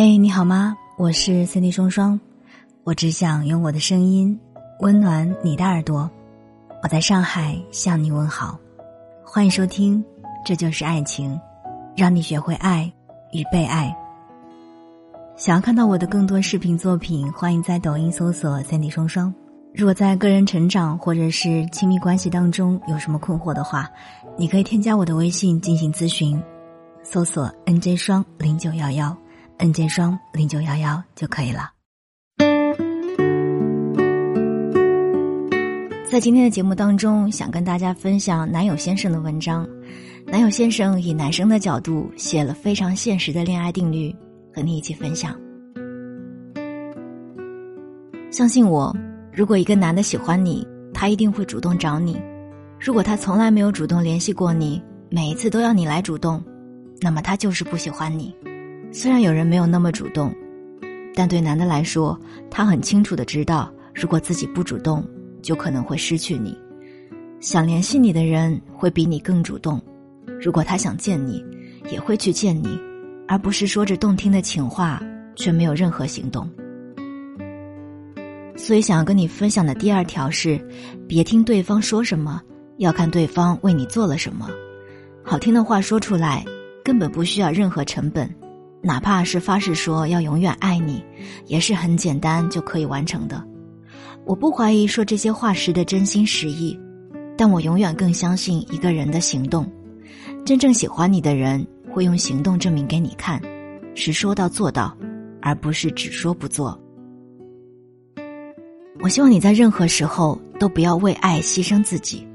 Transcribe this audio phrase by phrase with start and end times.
[0.00, 0.76] 嘿，你好吗？
[0.96, 2.20] 我是 Cindy 双双，
[2.84, 4.38] 我只想用我的声音
[4.78, 6.08] 温暖你的耳朵。
[6.84, 8.56] 我在上海向你问好，
[9.24, 10.00] 欢迎收听
[10.46, 11.34] 《这就是爱情》，
[11.96, 12.88] 让你学会爱
[13.32, 13.92] 与被爱。
[15.36, 19.34] 想要看到我的更多视频作品，欢迎在抖音搜索 Cindy 双双。
[19.74, 23.90] 如果在个人成长或者是亲密关系当中有什么困惑的话，
[24.36, 26.40] 你可以添加我的微信进行咨询，
[27.02, 29.16] 搜索 NJ 双零九幺幺。
[29.58, 31.72] N 键双零九幺幺就可以了。
[36.08, 39.68] 在今天的节目当中，想跟大家分享男友先生的文章。
[40.26, 44.14] 男友先生以男生的角度写了非常现实的恋爱定律，
[44.54, 45.36] 和你一起分享。
[48.30, 48.94] 相信我，
[49.32, 52.14] 如果一个男的喜欢你，他一定会主动找你；
[52.78, 56.42] 如果他从来没有主动联系过你，每一次都要你来主动，
[57.00, 58.32] 那么他就是不喜欢你。
[58.90, 60.34] 虽然有人没有那么主动，
[61.14, 62.18] 但对男的来说，
[62.50, 65.06] 他很清楚的知道，如果自己不主动，
[65.42, 66.56] 就可能会失去你。
[67.38, 69.80] 想联系你的人会比你更主动，
[70.40, 71.44] 如果他想见你，
[71.92, 72.80] 也会去见你，
[73.28, 75.02] 而不是说着动听的情话，
[75.36, 76.48] 却没有任何行动。
[78.56, 80.58] 所以，想要跟你分享的第二条是：
[81.06, 82.42] 别听对方说什么，
[82.78, 84.48] 要看对方为你做了什么。
[85.22, 86.44] 好听的话说出来，
[86.82, 88.28] 根本不需要任何成本。
[88.88, 91.04] 哪怕是发誓说要永远爱你，
[91.44, 93.44] 也是很简单就可以完成的。
[94.24, 96.74] 我不怀疑说这些话时的真心实意，
[97.36, 99.70] 但我永远更相信一个人的行动。
[100.42, 103.38] 真正喜欢你的人会用行动证明给你看，
[103.94, 104.96] 是说到做到，
[105.42, 106.80] 而不是只说不做。
[109.00, 112.26] 我希望你在任何时候都不要为爱牺牲自己，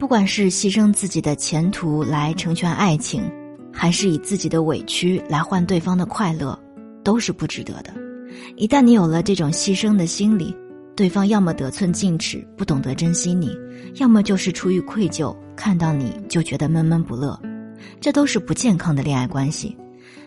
[0.00, 3.22] 不管是牺牲自己的前途来成全爱情。
[3.72, 6.58] 还是以自己的委屈来换对方的快乐，
[7.02, 7.92] 都是不值得的。
[8.56, 10.54] 一旦你有了这种牺牲的心理，
[10.94, 13.48] 对方要么得寸进尺，不懂得珍惜你；
[13.96, 17.38] 要么就是出于愧疚，看到你就觉得闷闷不乐。
[18.00, 19.76] 这都是不健康的恋爱关系。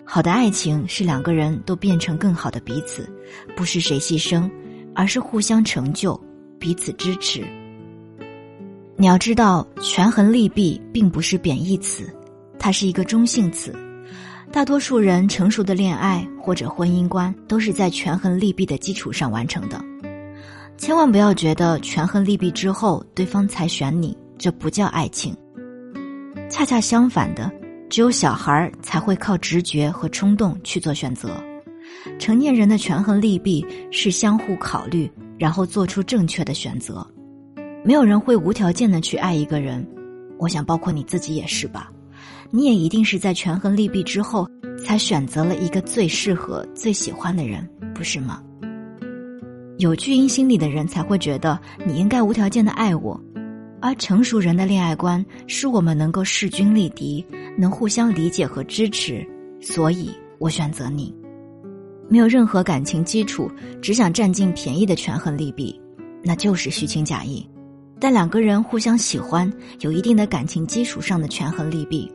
[0.04, 3.10] 好的爱情是两个人都变成更好的彼此，
[3.56, 4.50] 不是谁牺牲，
[4.94, 6.20] 而是互相成就，
[6.60, 7.44] 彼此支持。
[8.98, 12.08] 你要知道，权衡利弊并不是贬义词。
[12.66, 13.72] 它是一个中性词，
[14.52, 19.80] 大多数人成熟的恋爱或者婚姻观都是在权衡利弊的基础上完成的。
[20.76, 25.32] 千万不要觉得权衡利弊之后对方才选你，这不叫爱情。
[26.50, 27.52] 恰恰相反的，
[27.88, 31.40] 只有小孩才会靠直觉和冲动去做选择。
[32.18, 37.06] 成年人的权衡利弊是相互考虑，然后做出正确的选择。
[37.84, 39.88] 没有人会无条件的去爱一个人，
[40.40, 41.92] 我想包括你自己也是吧。
[42.52, 44.48] 你也一定是在权衡利弊之后，
[44.84, 48.42] 才选择了一个最适合、最喜欢的人，不是吗？
[49.78, 53.20] 有巨婴心理的人才会觉得你应该无条件的爱我，
[53.82, 57.26] 而成熟人的恋爱观是我们能够势均力敌，
[57.58, 59.28] 能互相理解和支持，
[59.60, 61.14] 所以我选择你。
[62.08, 63.52] 没有任何感情基础，
[63.82, 65.78] 只想占尽便宜的权衡利弊，
[66.24, 67.46] 那就是虚情假意；
[68.00, 69.52] 但两个人互相喜欢，
[69.82, 72.10] 有一定的感情基础上的权衡利弊。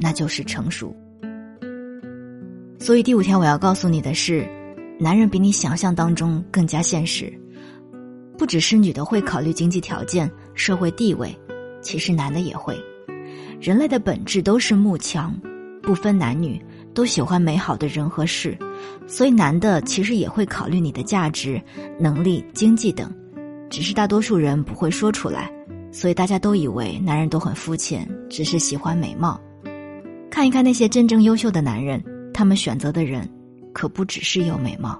[0.00, 0.96] 那就是成熟。
[2.78, 4.48] 所以第五条我要告诉你的是，
[4.98, 7.32] 男人比你想象当中更加现实。
[8.38, 11.38] 不只是女的会考虑经济条件、社会地位，
[11.82, 12.74] 其实男的也会。
[13.60, 15.38] 人类的本质都是慕强，
[15.82, 16.58] 不分男女，
[16.94, 18.56] 都喜欢美好的人和事。
[19.06, 21.60] 所以男的其实也会考虑你的价值、
[21.98, 23.12] 能力、经济等，
[23.68, 25.52] 只是大多数人不会说出来。
[25.92, 29.38] 所以大家都以为男人都很肤浅，只是喜欢美貌。
[30.30, 32.02] 看一看那些真正优秀的男人，
[32.32, 33.28] 他们选择的人，
[33.72, 34.98] 可不只是有美貌。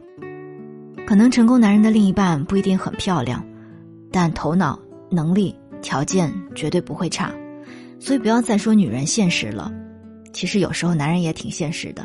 [1.07, 3.45] 可能成功男人的另一半不一定很漂亮，
[4.11, 4.79] 但头脑、
[5.11, 7.33] 能力、条件绝对不会差。
[7.99, 9.73] 所以不要再说女人现实了，
[10.33, 12.05] 其实有时候男人也挺现实的，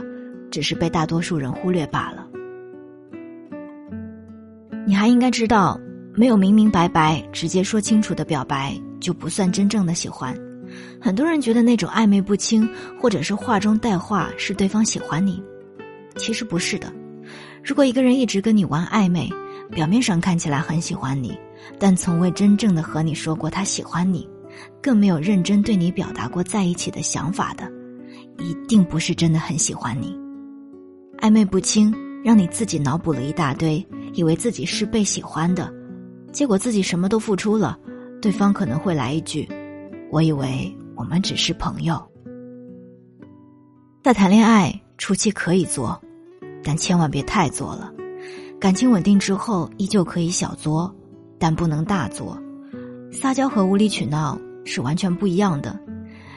[0.51, 2.27] 只是被大多数人忽略罢了。
[4.85, 5.79] 你还应该知道，
[6.13, 10.35] 没有明明白白、直接说清楚的表白，就不算真正的喜欢。
[10.99, 12.67] 很多人觉得那种暧昧不清，
[12.99, 15.41] 或者是话中带话，是对方喜欢你，
[16.17, 16.91] 其实不是的。
[17.63, 19.29] 如果一个人一直跟你玩暧昧，
[19.71, 21.37] 表面上看起来很喜欢你，
[21.79, 24.27] 但从未真正的和你说过他喜欢你，
[24.81, 27.67] 更没有认真对你表达过在一起的想法的，
[28.37, 30.15] 一定不是真的很喜欢你。
[31.19, 31.93] 暧昧不清，
[32.23, 33.83] 让你自己脑补了一大堆，
[34.13, 35.73] 以为自己是被喜欢的，
[36.31, 37.77] 结果自己什么都付出了，
[38.21, 39.47] 对方可能会来一句。
[40.15, 42.01] 我以为我们只是朋友。
[44.01, 46.01] 在谈恋爱初期可以做，
[46.63, 47.91] 但千万别太作了。
[48.57, 50.95] 感情稳定之后，依旧可以小作，
[51.37, 52.41] 但不能大作。
[53.11, 55.77] 撒娇和无理取闹是完全不一样的。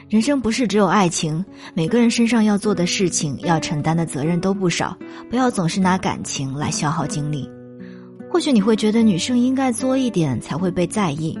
[0.09, 4.93] 人生不是只有爱情，每个人身上要做的事情、要承担的责任都不少。
[5.29, 7.49] 不要总是拿感情来消耗精力。
[8.29, 11.39] 或许你会觉得女生应该作一点才会被在意，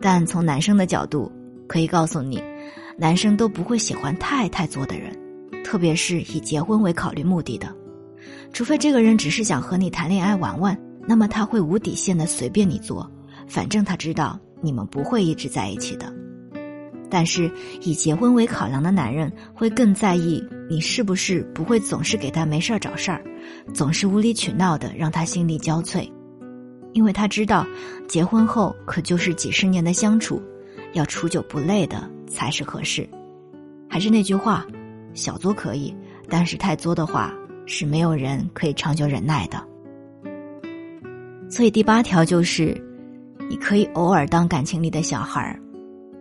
[0.00, 1.30] 但从男生的角度，
[1.72, 2.38] 可以告诉你，
[2.98, 5.10] 男生都不会喜欢太太作的人，
[5.64, 7.74] 特别是以结婚为考虑目的的。
[8.52, 10.78] 除非这个人只是想和你谈恋爱玩玩，
[11.08, 13.10] 那么他会无底线的随便你做，
[13.48, 16.12] 反正他知道你们不会一直在一起的。
[17.08, 23.24] 但是以结婚为考量的男人会更在意你是不是不会总是给他没事儿找事儿，
[23.72, 26.06] 总是无理取闹的让他心力交瘁，
[26.92, 27.66] 因为他知道
[28.06, 30.38] 结婚后可就是几十年的相处，
[30.92, 33.08] 要处久不累的才是合适。
[33.88, 34.66] 还是那句话，
[35.14, 35.94] 小作可以，
[36.28, 37.32] 但是太作的话。
[37.64, 39.64] 是没有人可以长久忍耐的，
[41.48, 42.76] 所以第八条就是，
[43.48, 45.62] 你可以偶尔当感情里的小孩儿，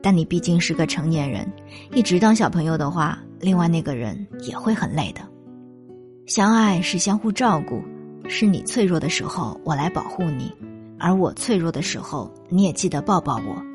[0.04, 1.52] 但你毕竟是个成年人，
[1.94, 5.22] 一直当小朋友的话，另外那个人也会很累的。
[6.28, 7.82] 相爱是相互照顾，
[8.30, 10.54] 是你脆弱的时候我来保护你，
[11.00, 13.71] 而我脆弱的时候你也记得抱抱我，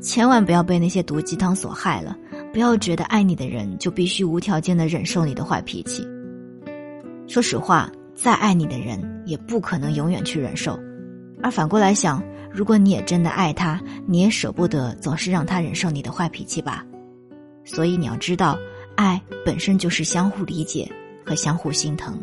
[0.00, 2.16] 千万不要被那些毒鸡汤所害了，
[2.52, 6.06] 不要觉得爱你的人就必须无条件的忍受你的坏脾气。
[7.28, 10.78] 说实话，再爱你的人也不可能永远去忍受，
[11.42, 16.84] 而反过来想，如果你也真的爱他，你也舍不得总是让他忍受你的坏脾气吧。
[17.64, 18.58] 所以你要知道，
[18.96, 20.90] 爱本身就是相互理解
[21.24, 22.18] 和相互心疼。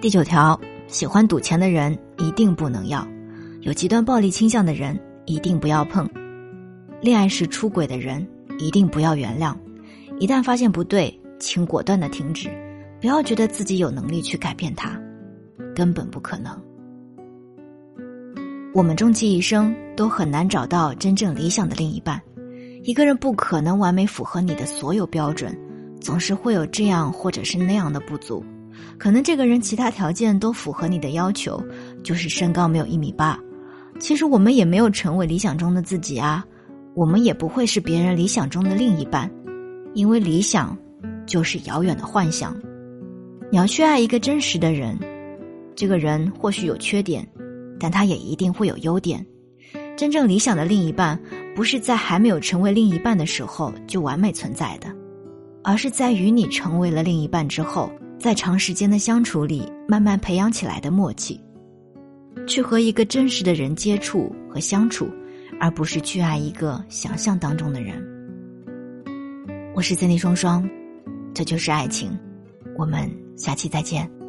[0.00, 3.06] 第九条，喜欢赌钱的人一定不能要，
[3.60, 6.08] 有极端暴力倾向的人一定不要碰，
[7.00, 8.26] 恋爱时出轨的人
[8.58, 9.54] 一定不要原谅，
[10.18, 11.16] 一旦发现不对。
[11.42, 12.50] 请果断的停止，
[13.00, 15.00] 不要觉得自己有能力去改变他，
[15.74, 16.54] 根本不可能。
[18.74, 22.20] 我们终其一生都很难找到真正理想的另一半，
[22.82, 25.58] 一个人不可能完美符合你的所有标准，
[25.98, 28.44] 总是会有这样或者是那样的不足。
[28.98, 31.58] 可能这个人其他条件都符合你的要求，
[32.04, 33.40] 就是身高没有一米八。
[34.00, 36.44] 其实我们也没有成为理想中的自己啊，
[36.94, 39.30] 我们也不会是别人理想中的另一半，
[39.94, 40.76] 因为理想。
[41.26, 42.60] 就是遥远的幻想。
[43.52, 44.98] 你要去爱一个真实的人，
[45.76, 47.24] 这个人或许有缺点，
[47.78, 49.24] 但他也一定会有优点。
[49.96, 51.16] 真正理想的另一半，
[51.54, 54.88] 不是在还没有成为另一半的时候就完美存在的，
[55.62, 57.88] 而是在与你成为了另一半之后，
[58.18, 61.40] 在长时间的相处里慢慢培养起来的默契。
[62.46, 65.08] 去和一个真实的人接触和相处，
[65.58, 68.02] 而不是去爱一个想象当中的人。
[69.74, 70.68] 我是森林双双。
[71.32, 72.10] 这就是爱情，
[72.76, 74.19] 我们下期再见。